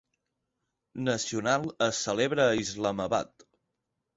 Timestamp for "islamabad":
2.65-3.47